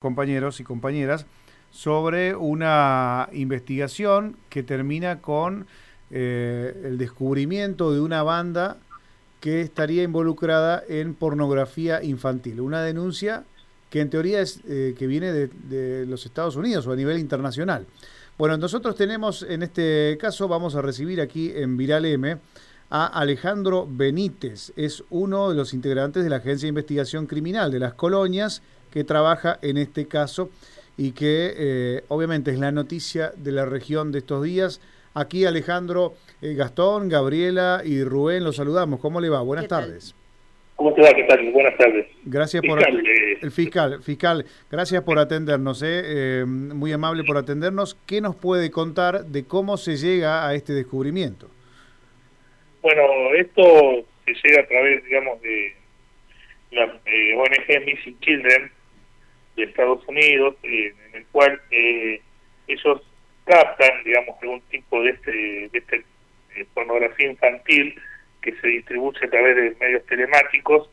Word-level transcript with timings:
compañeros 0.00 0.60
y 0.60 0.64
compañeras 0.64 1.26
sobre 1.70 2.34
una 2.34 3.28
investigación 3.34 4.34
que 4.48 4.62
termina 4.62 5.20
con 5.20 5.66
eh, 6.10 6.74
el 6.84 6.96
descubrimiento 6.96 7.92
de 7.92 8.00
una 8.00 8.22
banda 8.22 8.78
que 9.40 9.60
estaría 9.60 10.02
involucrada 10.02 10.82
en 10.88 11.12
pornografía 11.12 12.02
infantil. 12.02 12.62
Una 12.62 12.80
denuncia 12.80 13.44
que 13.90 14.00
en 14.00 14.08
teoría 14.08 14.40
es 14.40 14.60
eh, 14.66 14.94
que 14.98 15.06
viene 15.06 15.34
de, 15.34 15.48
de, 15.48 16.06
los 16.06 16.24
Estados 16.24 16.56
Unidos 16.56 16.86
o 16.86 16.92
a 16.92 16.96
nivel 16.96 17.18
internacional. 17.18 17.86
Bueno, 18.38 18.56
nosotros 18.56 18.94
tenemos 18.96 19.42
en 19.42 19.62
este 19.62 20.16
caso, 20.18 20.48
vamos 20.48 20.76
a 20.76 20.80
recibir 20.80 21.20
aquí 21.20 21.52
en 21.54 21.76
Viral 21.76 22.06
M 22.06 22.38
a 22.88 23.06
Alejandro 23.06 23.86
Benítez. 23.86 24.72
Es 24.76 25.04
uno 25.10 25.50
de 25.50 25.56
los 25.56 25.74
integrantes 25.74 26.24
de 26.24 26.30
la 26.30 26.36
Agencia 26.36 26.64
de 26.64 26.70
Investigación 26.70 27.26
Criminal 27.26 27.70
de 27.70 27.80
las 27.80 27.92
Colonias 27.92 28.62
que 28.92 29.04
trabaja 29.04 29.58
en 29.62 29.76
este 29.76 30.06
caso 30.06 30.50
y 30.96 31.12
que 31.12 31.54
eh, 31.56 32.04
obviamente 32.08 32.50
es 32.50 32.58
la 32.58 32.72
noticia 32.72 33.32
de 33.36 33.52
la 33.52 33.64
región 33.64 34.12
de 34.12 34.18
estos 34.18 34.42
días. 34.44 34.80
Aquí 35.14 35.44
Alejandro, 35.44 36.14
eh, 36.42 36.54
Gastón, 36.54 37.08
Gabriela 37.08 37.82
y 37.84 38.04
Rubén, 38.04 38.44
los 38.44 38.56
saludamos. 38.56 39.00
¿Cómo 39.00 39.20
le 39.20 39.28
va? 39.28 39.40
Buenas 39.42 39.68
tardes. 39.68 40.14
¿Cómo 40.76 40.94
te 40.94 41.02
va? 41.02 41.10
¿Qué 41.10 41.24
tal? 41.24 41.50
Buenas 41.52 41.76
tardes. 41.76 42.06
Gracias 42.24 42.62
por 42.66 42.78
Fiscal, 42.78 43.06
eh, 43.06 43.38
el 43.42 43.50
fiscal, 43.50 44.02
fiscal, 44.02 44.44
gracias 44.70 45.02
por 45.02 45.18
atendernos, 45.18 45.82
eh, 45.82 46.40
eh, 46.40 46.44
muy 46.46 46.92
amable 46.92 47.24
por 47.24 47.36
atendernos. 47.36 47.96
¿Qué 48.06 48.20
nos 48.20 48.36
puede 48.36 48.70
contar 48.70 49.24
de 49.24 49.44
cómo 49.44 49.76
se 49.76 49.96
llega 49.96 50.46
a 50.46 50.54
este 50.54 50.72
descubrimiento? 50.72 51.48
Bueno, 52.82 53.02
esto 53.34 54.04
se 54.24 54.48
llega 54.48 54.62
a 54.62 54.66
través, 54.66 55.04
digamos, 55.04 55.40
de 55.42 55.74
la 56.72 56.84
eh, 57.04 57.34
ONG 57.36 57.84
Missing 57.84 58.20
Children 58.20 58.70
de 59.60 59.70
Estados 59.70 60.06
Unidos, 60.06 60.56
eh, 60.62 60.94
en 61.08 61.14
el 61.16 61.26
cual 61.26 61.60
eh, 61.70 62.20
ellos 62.66 63.02
captan, 63.44 64.04
digamos, 64.04 64.36
algún 64.42 64.60
tipo 64.62 65.02
de 65.02 65.10
este, 65.10 65.32
de 65.32 65.78
este 65.78 66.04
eh, 66.56 66.66
pornografía 66.74 67.30
infantil 67.30 68.00
que 68.42 68.52
se 68.60 68.68
distribuye 68.68 69.18
a 69.24 69.30
través 69.30 69.56
de 69.56 69.76
medios 69.80 70.06
telemáticos 70.06 70.88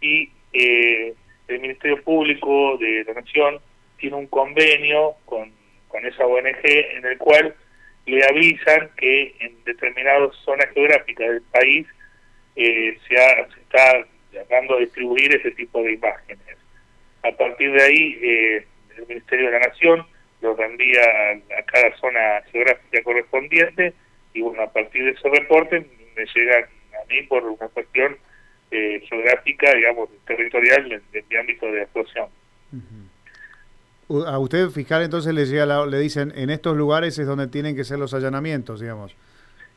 y 0.00 0.30
eh, 0.52 1.14
el 1.48 1.60
Ministerio 1.60 2.02
Público 2.02 2.78
de 2.78 3.04
la 3.04 3.14
Nación 3.14 3.58
tiene 3.98 4.16
un 4.16 4.26
convenio 4.28 5.14
con, 5.24 5.52
con 5.88 6.04
esa 6.06 6.26
ONG 6.26 6.64
en 6.64 7.04
el 7.04 7.18
cual 7.18 7.54
le 8.06 8.24
avisan 8.24 8.90
que 8.96 9.34
en 9.40 9.62
determinadas 9.64 10.34
zonas 10.44 10.68
geográficas 10.72 11.28
del 11.28 11.42
país 11.42 11.86
eh, 12.56 12.98
se, 13.06 13.16
ha, 13.16 13.46
se 13.48 13.60
está 13.60 14.06
tratando 14.32 14.76
de 14.76 14.82
distribuir 14.82 15.34
ese 15.36 15.50
tipo 15.52 15.82
de 15.82 15.92
imágenes. 15.92 16.56
A 17.22 17.32
partir 17.32 17.72
de 17.72 17.82
ahí, 17.82 18.18
eh, 18.22 18.66
el 18.96 19.06
Ministerio 19.06 19.46
de 19.46 19.52
la 19.52 19.66
Nación 19.66 20.06
lo 20.40 20.54
reenvía 20.54 21.02
a, 21.58 21.62
cada 21.64 21.96
zona 21.98 22.42
geográfica 22.50 23.02
correspondiente 23.02 23.92
y 24.32 24.40
bueno, 24.40 24.62
a 24.62 24.72
partir 24.72 25.04
de 25.04 25.10
ese 25.10 25.28
reporte 25.28 25.86
me 26.16 26.26
llegan 26.34 26.64
a 26.64 27.06
mí 27.08 27.22
por 27.28 27.44
una 27.44 27.68
cuestión 27.68 28.16
eh, 28.70 29.02
geográfica, 29.08 29.74
digamos, 29.74 30.08
territorial 30.26 30.88
de, 30.88 31.00
de 31.12 31.24
mi 31.28 31.36
ámbito 31.36 31.66
de 31.70 31.82
actuación. 31.82 32.28
Uh 32.72 32.76
-huh. 32.76 34.26
A 34.26 34.38
usted, 34.38 34.70
fiscal, 34.70 35.02
entonces 35.02 35.32
le, 35.34 35.44
llega 35.44 35.66
la, 35.66 35.86
le 35.86 35.98
dicen, 35.98 36.32
en 36.34 36.50
estos 36.50 36.76
lugares 36.76 37.18
es 37.18 37.26
donde 37.26 37.46
tienen 37.46 37.76
que 37.76 37.84
ser 37.84 37.98
los 37.98 38.12
allanamientos, 38.14 38.80
digamos. 38.80 39.14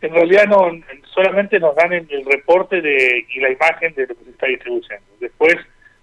En 0.02 0.12
realidad 0.12 0.48
no, 0.48 0.72
solamente 1.14 1.60
nos 1.60 1.76
dan 1.76 1.94
el, 1.94 2.08
el 2.10 2.26
reporte 2.26 2.82
de 2.82 3.26
y 3.30 3.40
la 3.40 3.52
imagen 3.52 3.94
de 3.94 4.08
lo 4.08 4.16
que 4.16 4.24
se 4.26 4.32
está 4.32 4.48
distribuyendo. 4.48 5.06
Después 5.20 5.56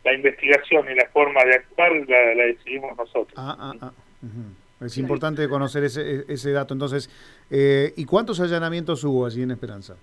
la 0.04 0.14
investigación 0.14 0.90
y 0.90 0.94
la 0.94 1.06
forma 1.12 1.44
de 1.44 1.54
actuar 1.56 1.92
la, 2.08 2.34
la 2.34 2.44
decidimos 2.44 2.96
nosotros. 2.96 3.34
Ah, 3.36 3.56
ah, 3.58 3.74
ah. 3.80 3.92
Uh 4.22 4.26
-huh. 4.26 4.86
Es 4.86 4.96
importante 4.96 5.46
conocer 5.48 5.84
ese, 5.84 6.24
ese 6.28 6.52
dato. 6.52 6.72
Entonces, 6.72 7.10
eh, 7.50 7.92
¿y 7.96 8.04
cuántos 8.06 8.40
allanamientos 8.40 9.04
hubo 9.04 9.26
allí 9.26 9.42
en 9.42 9.50
Esperanza? 9.50 9.96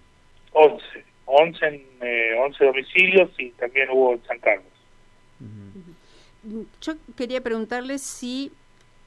11. 0.51 0.83
11, 1.25 1.65
en, 1.65 1.75
eh, 2.01 2.35
11 2.39 2.63
domicilios 2.65 3.29
y 3.39 3.49
también 3.51 3.89
hubo 3.89 4.13
en 4.13 4.23
San 4.25 4.39
Carlos. 4.39 4.65
Uh 5.41 5.45
-huh. 5.45 6.65
Yo 6.81 6.93
quería 7.15 7.41
preguntarles 7.41 8.01
si 8.01 8.51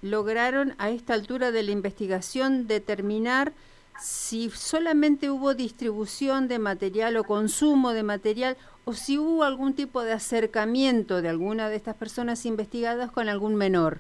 lograron 0.03 0.75
a 0.79 0.91
esta 0.91 1.15
altura 1.15 1.53
de 1.53 1.63
la 1.63 1.71
investigación 1.71 2.67
determinar 2.67 3.53
si 3.99 4.51
solamente 4.51 5.31
hubo 5.31 5.55
distribución 5.55 6.49
de 6.49 6.59
material 6.59 7.17
o 7.17 7.25
consumo 7.25 7.93
de 7.93 8.03
material 8.03 8.57
o 8.85 8.93
si 8.93 9.19
hubo 9.19 9.45
algún 9.45 9.75
tipo 9.75 10.03
de 10.03 10.13
acercamiento 10.13 11.23
de 11.23 11.29
alguna 11.29 11.69
de 11.69 11.77
estas 11.77 11.97
personas 11.97 12.47
investigadas 12.47 13.11
con 13.11 13.29
algún 13.29 13.57
menor. 13.57 13.99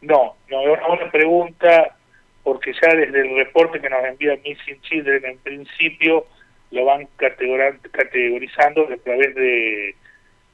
No, 0.00 0.36
no, 0.48 0.62
es 0.62 0.78
una 0.78 0.88
buena 0.88 1.10
pregunta 1.10 1.96
porque 2.42 2.72
ya 2.72 2.94
desde 2.94 3.20
el 3.20 3.36
reporte 3.36 3.80
que 3.80 3.90
nos 3.90 4.02
envía 4.04 4.38
Missing 4.42 4.80
Children 4.80 5.24
en 5.24 5.38
principio 5.38 6.26
lo 6.70 6.84
van 6.84 7.08
categorizando 7.16 8.88
a 8.90 8.96
través 8.96 9.34
de, 9.34 9.94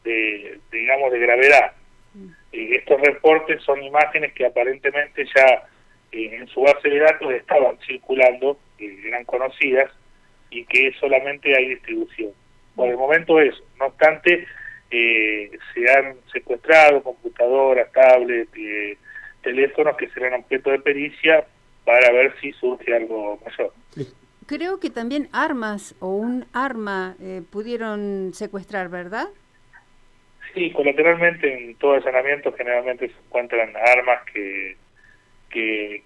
de, 0.02 0.58
digamos, 0.72 1.12
de 1.12 1.18
gravedad. 1.18 1.72
Mm. 2.14 2.28
Y 2.52 2.74
estos 2.74 3.00
reportes 3.00 3.62
son 3.62 3.82
imágenes 3.82 4.32
que 4.32 4.46
aparentemente 4.46 5.26
ya 5.34 5.68
en 6.24 6.48
su 6.48 6.62
base 6.62 6.88
de 6.88 6.98
datos 6.98 7.32
estaban 7.32 7.78
circulando, 7.86 8.58
eh, 8.78 8.98
eran 9.06 9.24
conocidas, 9.24 9.90
y 10.50 10.64
que 10.64 10.92
solamente 10.98 11.54
hay 11.56 11.68
distribución. 11.68 12.30
Por 12.74 12.88
el 12.88 12.96
momento 12.96 13.40
eso. 13.40 13.62
No 13.78 13.86
obstante, 13.86 14.46
eh, 14.90 15.50
se 15.74 15.90
han 15.90 16.16
secuestrado 16.32 17.02
computadoras, 17.02 17.90
tablets, 17.92 18.50
eh, 18.56 18.96
teléfonos 19.42 19.96
que 19.96 20.08
serán 20.10 20.34
objeto 20.34 20.70
de 20.70 20.78
pericia 20.80 21.46
para 21.84 22.12
ver 22.12 22.34
si 22.40 22.52
surge 22.52 22.94
algo 22.94 23.40
mayor. 23.44 23.72
Creo 24.46 24.78
que 24.78 24.90
también 24.90 25.28
armas 25.32 25.94
o 26.00 26.08
un 26.08 26.46
arma 26.52 27.16
eh, 27.20 27.42
pudieron 27.50 28.32
secuestrar, 28.32 28.88
¿verdad? 28.88 29.28
Sí, 30.54 30.70
colateralmente 30.70 31.52
en 31.52 31.74
todo 31.76 31.94
allanamiento 31.94 32.52
generalmente 32.52 33.08
se 33.08 33.14
encuentran 33.26 33.72
armas 33.76 34.22
que, 34.32 34.76
que, 35.56 36.02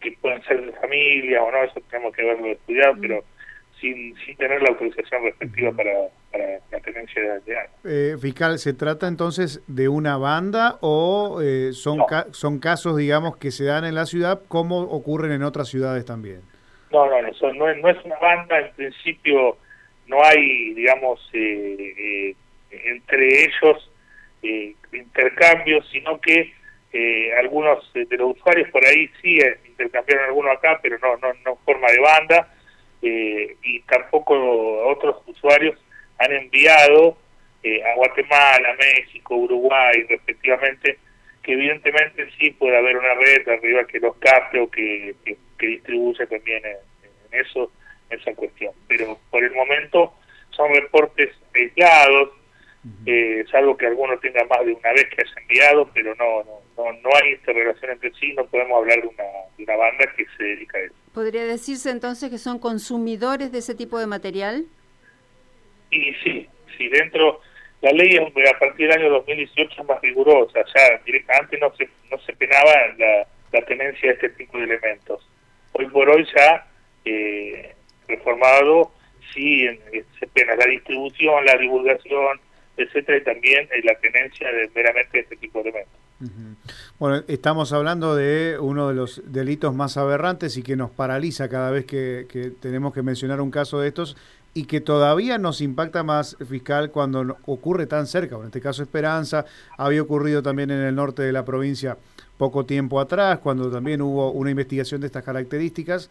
que 0.00 0.12
pueden 0.20 0.42
ser 0.42 0.64
de 0.66 0.72
familia 0.72 1.42
o 1.42 1.50
no, 1.50 1.64
eso 1.64 1.80
tenemos 1.90 2.14
que 2.14 2.22
verlo 2.22 2.46
estudiado, 2.48 2.94
mm. 2.94 3.00
pero 3.00 3.24
sin, 3.80 4.14
sin 4.16 4.36
tener 4.36 4.60
la 4.62 4.68
autorización 4.68 5.22
respectiva 5.24 5.72
para, 5.72 5.92
para 6.30 6.44
la 6.70 6.80
tenencia 6.80 7.22
de, 7.22 7.40
de 7.40 7.58
armas. 7.58 7.76
Eh, 7.84 8.16
fiscal, 8.20 8.58
¿se 8.58 8.74
trata 8.74 9.08
entonces 9.08 9.62
de 9.66 9.88
una 9.88 10.18
banda 10.18 10.76
o 10.82 11.40
eh, 11.42 11.72
son, 11.72 11.98
no. 11.98 12.06
ca 12.06 12.26
son 12.32 12.58
casos, 12.58 12.96
digamos, 12.96 13.38
que 13.38 13.50
se 13.50 13.64
dan 13.64 13.84
en 13.84 13.94
la 13.94 14.04
ciudad 14.04 14.42
como 14.48 14.80
ocurren 14.80 15.32
en 15.32 15.42
otras 15.42 15.68
ciudades 15.68 16.04
también? 16.04 16.42
No, 16.92 17.06
no, 17.06 17.22
no, 17.22 17.34
son, 17.34 17.56
no, 17.56 17.68
es, 17.68 17.78
no 17.78 17.88
es 17.88 18.04
una 18.04 18.18
banda, 18.18 18.60
en 18.60 18.72
principio 18.74 19.56
no 20.06 20.22
hay, 20.22 20.74
digamos, 20.74 21.20
eh, 21.32 21.94
eh, 21.98 22.36
entre 22.70 23.44
ellos 23.44 23.90
eh, 24.42 24.74
intercambios, 24.92 25.88
sino 25.90 26.20
que 26.20 26.52
eh, 26.96 27.32
algunos 27.36 27.92
de 27.92 28.16
los 28.16 28.36
usuarios 28.36 28.70
por 28.70 28.84
ahí 28.86 29.10
sí 29.20 29.36
eh, 29.40 29.58
intercambiaron 29.66 30.26
algunos 30.26 30.56
acá, 30.56 30.78
pero 30.80 30.96
no, 30.98 31.16
no, 31.16 31.34
no 31.44 31.56
forma 31.64 31.88
de 31.88 31.98
banda, 31.98 32.54
eh, 33.02 33.56
y 33.64 33.80
tampoco 33.80 34.34
otros 34.86 35.16
usuarios 35.26 35.76
han 36.18 36.32
enviado 36.32 37.18
eh, 37.64 37.82
a 37.82 37.96
Guatemala, 37.96 38.76
México, 38.78 39.34
Uruguay, 39.34 40.06
respectivamente, 40.08 40.98
que 41.42 41.54
evidentemente 41.54 42.30
sí 42.38 42.50
puede 42.52 42.76
haber 42.76 42.96
una 42.96 43.14
red 43.14 43.48
arriba 43.48 43.84
que 43.88 43.98
los 43.98 44.16
capte 44.18 44.60
o 44.60 44.70
que, 44.70 45.16
que, 45.24 45.66
distribuye 45.66 46.26
también 46.28 46.62
en, 46.64 46.76
en 47.32 47.40
eso, 47.40 47.72
en 48.08 48.20
esa 48.20 48.32
cuestión. 48.34 48.72
Pero 48.86 49.18
por 49.30 49.42
el 49.42 49.52
momento 49.52 50.14
son 50.50 50.72
reportes 50.72 51.30
aislados, 51.54 52.30
eh, 53.06 53.44
salvo 53.50 53.76
que 53.76 53.86
alguno 53.86 54.18
tenga 54.18 54.44
más 54.44 54.64
de 54.64 54.72
una 54.72 54.92
vez 54.92 55.06
que 55.06 55.22
haya 55.22 55.40
enviado, 55.40 55.90
pero 55.94 56.14
no, 56.16 56.42
no, 56.44 56.60
no, 56.76 56.92
no 57.00 57.10
hay 57.14 57.32
interrelación 57.32 57.92
entre 57.92 58.12
sí, 58.14 58.32
no 58.34 58.44
podemos 58.46 58.78
hablar 58.78 59.00
de 59.00 59.08
una, 59.08 59.24
de 59.56 59.64
una 59.64 59.76
banda 59.76 60.06
que 60.16 60.26
se 60.36 60.42
dedica 60.42 60.78
a 60.78 60.82
eso. 60.82 60.94
¿Podría 61.14 61.44
decirse 61.44 61.90
entonces 61.90 62.30
que 62.30 62.38
son 62.38 62.58
consumidores 62.58 63.52
de 63.52 63.58
ese 63.58 63.74
tipo 63.74 63.98
de 63.98 64.06
material? 64.06 64.66
Y 65.90 66.12
sí, 66.22 66.48
sí, 66.76 66.88
dentro, 66.88 67.40
la 67.80 67.92
ley 67.92 68.16
a 68.18 68.58
partir 68.58 68.88
del 68.88 69.00
año 69.00 69.10
2018 69.10 69.80
es 69.80 69.86
más 69.86 70.00
rigurosa, 70.02 70.60
ya 70.74 71.00
directamente 71.04 71.58
no 71.58 71.74
se, 71.76 71.88
no 72.10 72.18
se 72.18 72.32
penaba 72.34 72.72
la, 72.98 73.26
la 73.52 73.66
tenencia 73.66 74.08
de 74.08 74.14
este 74.14 74.28
tipo 74.30 74.58
de 74.58 74.64
elementos. 74.64 75.26
Hoy 75.72 75.86
por 75.86 76.08
hoy 76.10 76.26
ya 76.36 76.66
eh, 77.04 77.74
reformado, 78.08 78.92
sí 79.32 79.66
se 80.18 80.26
pena 80.28 80.56
la 80.56 80.66
distribución, 80.66 81.44
la 81.44 81.56
divulgación, 81.56 82.40
etcétera, 82.76 83.18
y 83.18 83.24
también 83.24 83.68
eh, 83.72 83.82
la 83.84 83.94
tenencia 83.98 84.50
de 84.50 84.70
meramente 84.74 85.20
este 85.20 85.36
tipo 85.36 85.62
de 85.62 85.70
elementos. 85.70 86.00
Bueno, 86.98 87.22
estamos 87.28 87.72
hablando 87.72 88.16
de 88.16 88.56
uno 88.58 88.88
de 88.88 88.94
los 88.94 89.22
delitos 89.26 89.74
más 89.74 89.96
aberrantes 89.96 90.56
y 90.56 90.62
que 90.62 90.76
nos 90.76 90.90
paraliza 90.90 91.48
cada 91.48 91.70
vez 91.70 91.84
que, 91.84 92.26
que 92.28 92.50
tenemos 92.50 92.94
que 92.94 93.02
mencionar 93.02 93.40
un 93.40 93.50
caso 93.50 93.80
de 93.80 93.88
estos, 93.88 94.16
y 94.54 94.64
que 94.66 94.80
todavía 94.80 95.36
nos 95.36 95.60
impacta 95.60 96.04
más 96.04 96.36
fiscal 96.48 96.92
cuando 96.92 97.36
ocurre 97.46 97.86
tan 97.86 98.06
cerca. 98.06 98.36
en 98.36 98.46
este 98.46 98.60
caso 98.60 98.82
Esperanza, 98.82 99.44
había 99.76 100.00
ocurrido 100.00 100.42
también 100.42 100.70
en 100.70 100.80
el 100.80 100.94
norte 100.94 101.22
de 101.22 101.32
la 101.32 101.44
provincia 101.44 101.98
poco 102.38 102.64
tiempo 102.64 103.00
atrás, 103.00 103.40
cuando 103.40 103.70
también 103.70 104.00
hubo 104.00 104.30
una 104.30 104.50
investigación 104.50 105.00
de 105.00 105.08
estas 105.08 105.24
características. 105.24 106.08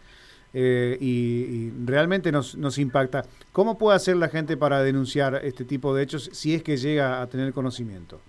Eh, 0.56 0.96
y, 1.00 1.70
realmente 1.84 2.30
nos, 2.30 2.56
nos 2.56 2.78
impacta. 2.78 3.24
¿Cómo 3.50 3.76
puede 3.76 3.96
hacer 3.96 4.16
la 4.16 4.28
gente 4.28 4.56
para 4.56 4.82
denunciar 4.84 5.40
este 5.42 5.64
tipo 5.64 5.94
de 5.94 6.04
hechos 6.04 6.30
si 6.32 6.54
es 6.54 6.62
que 6.62 6.76
llega 6.76 7.20
a 7.20 7.28
tener 7.28 7.52
conocimiento? 7.52 8.20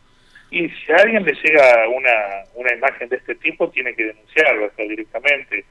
Y 0.50 0.68
si 0.69 0.92
a 0.92 0.95
alguien 0.95 1.24
le 1.24 1.33
llega 1.33 1.88
una, 1.89 2.12
una 2.56 2.74
imagen 2.74 3.10
de 3.10 3.18
este 3.18 3.36
tipo, 3.36 3.69
tiene 3.69 3.94
que 3.94 4.06
denunciarlo 4.06 4.72
directamente, 4.77 5.66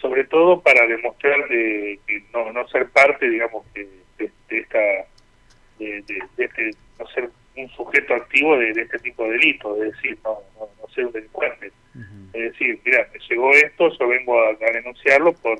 sobre 0.00 0.24
todo 0.24 0.60
para 0.60 0.86
demostrar 0.86 1.48
de, 1.48 1.98
que 2.06 2.22
no, 2.32 2.52
no 2.52 2.68
ser 2.68 2.88
parte, 2.90 3.28
digamos, 3.28 3.64
de, 3.74 3.88
de, 4.18 4.30
esta, 4.50 4.78
de, 5.78 6.04
este, 6.36 6.70
no 6.98 7.06
ser 7.08 7.30
un 7.56 7.68
sujeto 7.70 8.14
activo 8.14 8.56
de, 8.56 8.70
este 8.70 8.98
tipo 9.00 9.24
de 9.24 9.30
delitos, 9.30 9.78
es 9.80 9.92
decir, 9.92 10.18
no, 10.22 10.38
no, 10.58 10.88
ser 10.94 11.06
un 11.06 11.12
delincuente. 11.12 11.72
Es 12.32 12.52
decir, 12.52 12.78
mira, 12.84 13.08
me 13.12 13.18
llegó 13.28 13.50
esto, 13.52 13.88
yo 13.98 14.08
vengo 14.08 14.40
a 14.40 14.54
denunciarlo 14.72 15.32
por 15.32 15.58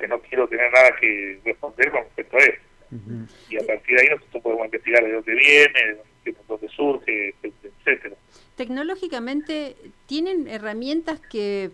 porque 0.00 0.08
no 0.08 0.20
quiero 0.20 0.48
tener 0.48 0.72
nada 0.72 0.96
que 0.98 1.38
responder 1.44 1.90
con 1.90 2.02
respecto 2.04 2.36
a 2.36 2.40
eso. 2.40 2.60
Y 3.50 3.56
a 3.56 3.66
partir 3.66 3.96
de 3.96 4.02
ahí 4.02 4.08
nosotros 4.08 4.42
podemos 4.42 4.64
investigar 4.64 5.04
de 5.04 5.12
dónde 5.12 5.34
viene, 5.34 5.96
de 6.24 6.36
dónde 6.48 6.68
surge, 6.68 7.34
etcétera. 7.42 8.16
Tecnológicamente, 8.56 9.76
¿tienen 10.06 10.48
herramientas 10.48 11.20
que 11.20 11.70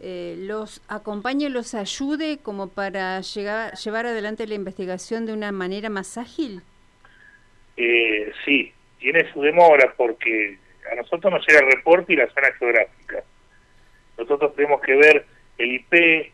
eh, 0.00 0.34
los 0.38 0.82
acompañe, 0.88 1.50
los 1.50 1.74
ayude 1.74 2.38
como 2.42 2.68
para 2.68 3.20
llegar, 3.20 3.74
llevar 3.74 4.06
adelante 4.06 4.46
la 4.46 4.54
investigación 4.54 5.26
de 5.26 5.34
una 5.34 5.52
manera 5.52 5.88
más 5.88 6.18
ágil? 6.18 6.62
Eh, 7.76 8.32
sí, 8.44 8.72
tiene 8.98 9.30
su 9.32 9.42
demora 9.42 9.94
porque 9.96 10.58
a 10.90 10.94
nosotros 10.96 11.32
nos 11.32 11.46
llega 11.46 11.60
el 11.60 11.72
reporte 11.72 12.14
y 12.14 12.16
la 12.16 12.28
zona 12.28 12.50
geográfica. 12.58 13.22
Nosotros 14.18 14.56
tenemos 14.56 14.80
que 14.80 14.94
ver 14.94 15.26
el 15.58 15.72
IP, 15.72 16.32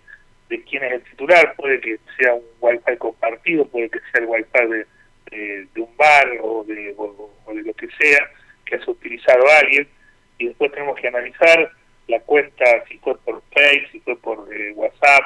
de 0.53 0.63
quién 0.65 0.85
es 0.85 0.93
el 0.93 1.03
titular, 1.05 1.55
puede 1.57 1.81
que 1.81 1.99
sea 2.19 2.35
un 2.35 2.45
wifi 2.61 2.99
compartido, 2.99 3.67
puede 3.69 3.89
que 3.89 4.01
sea 4.13 4.21
el 4.21 4.27
wifi 4.27 4.87
de, 5.31 5.67
de, 5.75 5.81
un 5.81 5.97
bar 5.97 6.29
o 6.43 6.63
de, 6.65 6.95
o, 6.99 7.33
de 7.55 7.63
lo 7.63 7.73
que 7.73 7.89
sea 7.99 8.29
que 8.67 8.77
ha 8.77 8.91
utilizado 8.91 9.45
alguien, 9.49 9.89
y 10.37 10.49
después 10.49 10.71
tenemos 10.73 11.01
que 11.01 11.09
analizar 11.09 11.73
la 12.07 12.21
cuenta, 12.21 12.65
si 12.87 12.99
fue 12.99 13.17
por 13.21 13.43
Facebook, 13.51 13.89
si 13.93 14.01
fue 14.01 14.17
por 14.17 14.47
eh, 14.55 14.73
WhatsApp, 14.73 15.23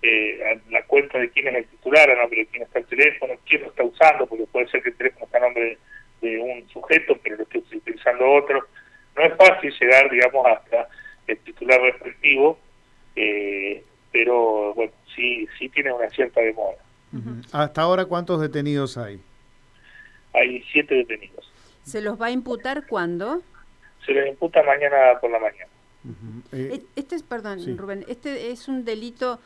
eh, 0.00 0.58
la 0.70 0.82
cuenta 0.84 1.18
de 1.18 1.28
quién 1.28 1.48
es 1.48 1.56
el 1.56 1.66
titular, 1.66 2.10
a 2.10 2.14
nombre 2.14 2.40
de 2.40 2.46
quién 2.46 2.62
está 2.62 2.78
el 2.78 2.86
teléfono, 2.86 3.34
quién 3.46 3.60
lo 3.60 3.68
está 3.68 3.84
usando, 3.84 4.26
porque 4.26 4.46
puede 4.46 4.68
ser 4.68 4.82
que 4.82 4.88
el 4.88 4.96
teléfono 4.96 5.26
está 5.26 5.36
a 5.36 5.42
nombre 5.42 5.76
de, 6.22 6.38
un 6.38 6.66
sujeto, 6.70 7.18
pero 7.22 7.36
lo 7.36 7.42
esté 7.42 7.58
utilizando 7.58 8.32
otro. 8.32 8.66
No 9.14 9.24
es 9.24 9.36
fácil 9.36 9.74
llegar, 9.78 10.08
digamos, 10.08 10.46
hasta 10.46 10.88
el 11.26 11.36
titular 11.40 11.82
respectivo, 11.82 12.58
eh, 13.14 13.84
pero 14.12 14.74
bueno, 14.74 14.92
sí, 15.14 15.46
sí 15.58 15.68
tiene 15.68 15.92
una 15.92 16.08
cierta 16.10 16.40
demora. 16.40 16.78
¿Hasta 17.52 17.82
ahora 17.82 18.04
cuántos 18.04 18.40
detenidos 18.40 18.96
hay? 18.96 19.20
Hay 20.32 20.62
siete 20.72 20.94
detenidos. 20.94 21.50
¿Se 21.82 22.00
los 22.00 22.20
va 22.20 22.26
a 22.26 22.30
imputar 22.30 22.86
cuándo? 22.86 23.42
Se 24.06 24.12
les 24.12 24.28
imputa 24.28 24.62
mañana 24.62 25.18
por 25.20 25.30
la 25.30 25.38
mañana. 25.38 25.70
Eh, 26.52 26.80
e, 26.80 27.00
este 27.00 27.16
es, 27.16 27.22
perdón, 27.22 27.76
Rubén, 27.76 28.04
¿este 28.08 28.50
es 28.50 28.68
un 28.68 28.84
delito 28.84 29.38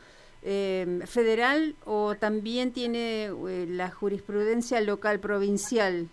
eh, 0.43 0.99
federal 1.05 1.75
o 1.85 2.15
también 2.15 2.71
tiene 2.71 3.25
eh, 3.25 3.65
la 3.67 3.89
jurisprudencia 3.89 4.79
local 4.81 5.19
provincial? 5.19 6.07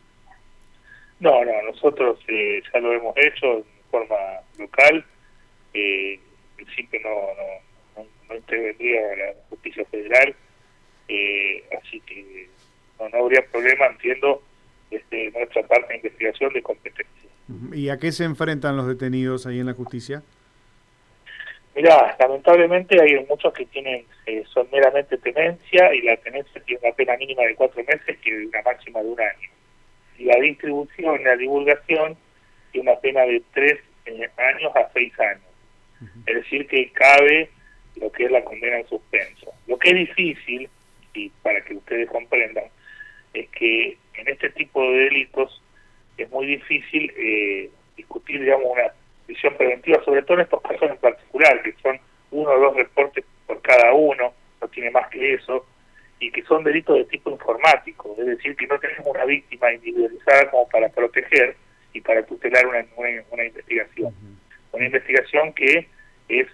No, 1.20 1.44
no, 1.44 1.52
nosotros 1.62 2.18
ya 2.26 2.80
lo 2.80 2.92
hemos 2.92 3.16
hecho 3.16 3.58
en 3.58 3.64
forma 3.90 4.16
local. 4.58 5.04
en 5.72 6.20
principio 6.56 7.00
no, 7.04 7.10
no 7.10 7.71
no 8.32 8.38
intervendría 8.38 9.00
la 9.16 9.34
justicia 9.48 9.84
federal, 9.86 10.34
eh, 11.08 11.64
así 11.78 12.00
que 12.00 12.48
no, 12.98 13.18
habría 13.18 13.44
problema, 13.46 13.86
entiendo, 13.86 14.42
desde 14.90 15.30
nuestra 15.30 15.62
parte 15.64 15.88
de 15.88 15.96
investigación 15.96 16.52
de 16.52 16.62
competencia. 16.62 17.30
¿Y 17.72 17.88
a 17.88 17.98
qué 17.98 18.12
se 18.12 18.24
enfrentan 18.24 18.76
los 18.76 18.86
detenidos 18.86 19.46
ahí 19.46 19.60
en 19.60 19.66
la 19.66 19.74
justicia? 19.74 20.22
Mira, 21.74 22.16
lamentablemente 22.18 23.00
hay 23.00 23.24
muchos 23.26 23.52
que 23.54 23.64
tienen 23.66 24.04
eh, 24.26 24.44
son 24.52 24.68
meramente 24.70 25.16
tenencia 25.18 25.94
y 25.94 26.02
la 26.02 26.16
tenencia 26.18 26.60
tiene 26.62 26.80
una 26.84 26.94
pena 26.94 27.16
mínima 27.16 27.42
de 27.42 27.54
cuatro 27.54 27.82
meses 27.84 28.18
y 28.24 28.32
una 28.32 28.62
máxima 28.62 29.00
de 29.02 29.08
un 29.08 29.20
año. 29.20 29.48
Y 30.18 30.24
la 30.24 30.36
distribución 30.36 31.24
la 31.24 31.34
divulgación 31.34 32.16
tiene 32.70 32.90
una 32.90 33.00
pena 33.00 33.22
de 33.22 33.42
tres 33.54 33.80
eh, 34.04 34.28
años 34.36 34.70
a 34.76 34.92
seis 34.92 35.18
años. 35.18 35.42
Es 36.26 36.34
decir, 36.34 36.66
que 36.66 36.90
cabe 36.92 37.48
lo 38.02 38.10
que 38.10 38.24
es 38.24 38.30
la 38.30 38.44
condena 38.44 38.78
en 38.78 38.88
suspenso. 38.88 39.52
Lo 39.66 39.78
que 39.78 39.90
es 39.90 39.94
difícil, 39.94 40.68
y 41.14 41.30
para 41.42 41.60
que 41.64 41.74
ustedes 41.74 42.10
comprendan, 42.10 42.64
es 43.32 43.48
que 43.50 43.96
en 44.14 44.28
este 44.28 44.50
tipo 44.50 44.82
de 44.82 45.04
delitos 45.04 45.62
es 46.18 46.28
muy 46.30 46.46
difícil 46.46 47.12
eh, 47.16 47.70
discutir, 47.96 48.40
digamos, 48.40 48.66
una 48.70 48.92
visión 49.26 49.56
preventiva, 49.56 50.04
sobre 50.04 50.22
todo 50.22 50.38
en 50.38 50.44
estos 50.44 50.60
casos 50.62 50.90
en 50.90 50.96
particular, 50.96 51.62
que 51.62 51.72
son 51.82 51.98
uno 52.32 52.50
o 52.50 52.58
dos 52.58 52.76
reportes 52.76 53.24
por 53.46 53.62
cada 53.62 53.92
uno, 53.92 54.34
no 54.60 54.68
tiene 54.68 54.90
más 54.90 55.08
que 55.08 55.34
eso, 55.34 55.64
y 56.18 56.30
que 56.30 56.42
son 56.42 56.64
delitos 56.64 56.96
de 56.96 57.04
tipo 57.04 57.30
informático, 57.30 58.14
es 58.18 58.26
decir, 58.26 58.56
que 58.56 58.66
no 58.66 58.78
tenemos 58.78 59.06
una 59.06 59.24
víctima 59.24 59.72
individualizada 59.72 60.50
como 60.50 60.68
para 60.68 60.88
proteger 60.88 61.56
y 61.92 62.00
para 62.00 62.24
tutelar 62.24 62.66
una, 62.66 62.84
una 63.30 63.44
investigación. 63.44 64.14
Una 64.72 64.86
investigación 64.86 65.52
que 65.52 65.88
es 66.28 66.46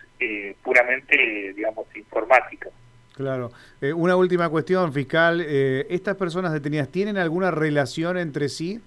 puramente, 0.69 1.55
digamos, 1.55 1.87
informática. 1.97 2.69
Claro. 3.15 3.51
Eh, 3.81 3.91
una 3.91 4.17
última 4.17 4.51
cuestión, 4.51 4.93
fiscal. 4.93 5.41
Eh, 5.41 5.87
¿Estas 5.89 6.15
personas 6.17 6.53
detenidas 6.53 6.93
tienen 6.93 7.17
alguna 7.17 7.51
relación 7.51 8.19
entre 8.19 8.51
sí? 8.51 8.79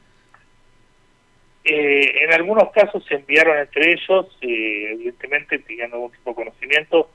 en 1.63 2.33
algunos 2.33 2.71
casos 2.71 3.05
se 3.05 3.15
enviaron 3.15 3.55
entre 3.55 3.91
ellos, 3.91 4.35
evidentemente 4.41 5.59
teniendo 5.59 5.97
algún 5.97 6.11
tipo 6.11 6.31
de 6.31 6.35
conocimiento, 6.35 7.07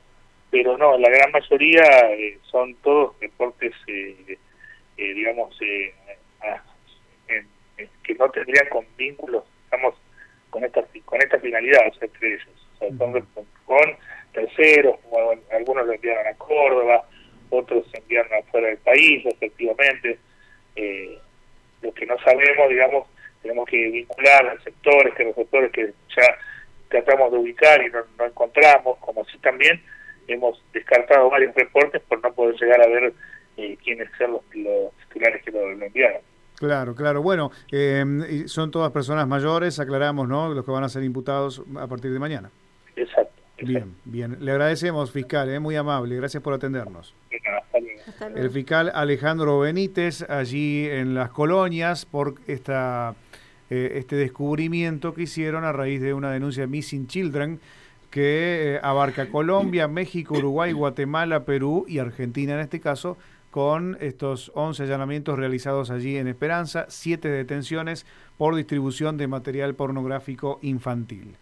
pero 0.50 0.78
no, 0.78 0.96
la 0.96 1.10
gran 1.10 1.32
mayoría 1.32 1.82
son 2.42 2.76
todos 2.76 3.19
deportes, 3.19 3.74
digamos, 4.96 5.58
que 8.04 8.14
no 8.14 8.30
tendrían 8.30 8.69
con 8.69 8.86
vínculos, 8.96 9.42
digamos, 9.64 9.96
con 10.50 10.64
esta, 10.64 10.84
con 11.04 11.20
esta 11.20 11.40
finalidad, 11.40 11.80
entre 12.00 12.34
ellos. 12.34 12.69
O 12.76 12.78
sea, 12.78 12.88
son 12.96 13.26
con 13.67 13.96
como 15.03 15.32
algunos 15.53 15.86
lo 15.86 15.93
enviaron 15.93 16.27
a 16.27 16.34
Córdoba, 16.34 17.05
otros 17.51 17.86
se 17.91 17.98
enviaron 17.98 18.32
afuera 18.34 18.69
del 18.69 18.79
país, 18.79 19.25
efectivamente. 19.27 20.19
Eh, 20.75 21.19
lo 21.82 21.93
que 21.93 22.06
no 22.06 22.19
sabemos, 22.19 22.69
digamos, 22.69 23.06
tenemos 23.43 23.69
que 23.69 23.91
vincular 23.91 24.46
a 24.48 24.63
sectores, 24.63 25.15
que 25.15 25.25
los 25.25 25.34
sectores 25.34 25.70
que 25.72 25.93
ya 26.17 26.39
tratamos 26.89 27.32
de 27.32 27.39
ubicar 27.39 27.82
y 27.82 27.91
no, 27.91 28.25
encontramos, 28.25 28.98
como 28.98 29.22
así 29.22 29.39
también 29.39 29.81
hemos 30.29 30.63
descartado 30.72 31.31
varios 31.31 31.55
reportes 31.55 32.03
por 32.03 32.22
no 32.22 32.32
poder 32.32 32.56
llegar 32.60 32.81
a 32.81 32.89
ver 32.89 33.13
eh, 33.56 33.77
quiénes 33.84 34.08
son 34.19 34.32
los, 34.32 34.43
titulares 35.08 35.43
que 35.44 35.51
lo, 35.51 35.70
enviaron. 35.70 36.20
Claro, 36.56 36.94
claro. 36.94 37.22
Bueno, 37.22 37.51
eh, 37.70 38.44
son 38.46 38.70
todas 38.70 38.91
personas 38.91 39.29
mayores, 39.29 39.79
aclaramos, 39.79 40.27
¿no? 40.27 40.53
Los 40.53 40.65
que 40.65 40.70
van 40.70 40.84
a 40.84 40.89
ser 40.89 41.05
imputados 41.05 41.63
a 41.79 41.86
partir 41.86 42.13
de 42.13 42.19
mañana. 42.19 42.51
Bien, 43.58 43.94
bien. 44.05 44.36
Le 44.41 44.53
agradecemos, 44.53 45.10
fiscal, 45.10 45.48
¿eh? 45.48 45.60
muy 45.60 45.77
amable. 45.77 46.17
Gracias 46.17 46.43
por 46.43 46.53
atendernos. 46.53 47.15
El 48.34 48.51
fiscal 48.51 48.93
Alejandro 48.94 49.60
Benítez, 49.60 50.22
allí 50.29 50.86
en 50.89 51.15
las 51.15 51.31
colonias, 51.31 52.06
por 52.06 52.34
esta, 52.46 53.15
eh, 53.70 53.93
este 53.94 54.17
descubrimiento 54.17 55.15
que 55.15 55.22
hicieron 55.22 55.65
a 55.65 55.72
raíz 55.72 56.01
de 56.01 56.15
una 56.15 56.31
denuncia 56.31 56.63
de 56.63 56.67
Missing 56.69 57.06
Children 57.06 57.60
que 58.10 58.77
eh, 58.77 58.81
abarca 58.82 59.29
Colombia, 59.29 59.89
México, 59.89 60.34
Uruguay, 60.34 60.72
Guatemala, 60.72 61.44
Perú 61.44 61.84
y 61.89 61.98
Argentina 61.98 62.55
en 62.55 62.60
este 62.60 62.81
caso, 62.81 63.19
con 63.51 63.96
estos 64.01 64.53
11 64.55 64.84
allanamientos 64.84 65.39
realizados 65.39 65.91
allí 65.91 66.17
en 66.17 66.29
Esperanza, 66.29 66.86
siete 66.89 67.29
detenciones 67.29 68.06
por 68.36 68.55
distribución 68.55 69.17
de 69.17 69.29
material 69.29 69.75
pornográfico 69.75 70.58
infantil. 70.63 71.36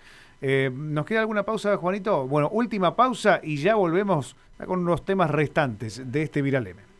Eh, 0.46 0.70
¿Nos 0.70 1.06
queda 1.06 1.20
alguna 1.20 1.42
pausa, 1.42 1.74
Juanito? 1.78 2.28
Bueno, 2.28 2.50
última 2.50 2.94
pausa 2.94 3.40
y 3.42 3.56
ya 3.56 3.76
volvemos 3.76 4.36
con 4.66 4.84
los 4.84 5.02
temas 5.02 5.30
restantes 5.30 6.02
de 6.12 6.22
este 6.22 6.42
Viraleme. 6.42 6.93